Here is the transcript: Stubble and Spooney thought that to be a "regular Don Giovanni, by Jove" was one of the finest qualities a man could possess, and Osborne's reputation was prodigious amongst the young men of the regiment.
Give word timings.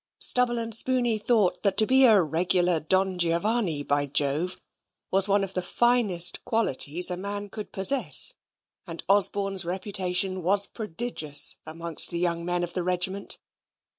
Stubble 0.17 0.57
and 0.57 0.73
Spooney 0.73 1.19
thought 1.19 1.61
that 1.61 1.77
to 1.77 1.85
be 1.85 2.05
a 2.05 2.19
"regular 2.19 2.79
Don 2.79 3.19
Giovanni, 3.19 3.83
by 3.83 4.07
Jove" 4.07 4.59
was 5.11 5.27
one 5.27 5.43
of 5.43 5.53
the 5.53 5.61
finest 5.61 6.43
qualities 6.43 7.11
a 7.11 7.15
man 7.17 7.49
could 7.49 7.71
possess, 7.71 8.33
and 8.87 9.03
Osborne's 9.07 9.63
reputation 9.63 10.41
was 10.41 10.65
prodigious 10.65 11.57
amongst 11.67 12.09
the 12.09 12.17
young 12.17 12.43
men 12.43 12.63
of 12.63 12.73
the 12.73 12.81
regiment. 12.81 13.37